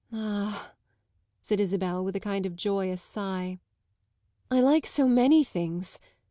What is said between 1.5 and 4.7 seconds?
Isabel with a kind of joyous sigh, "I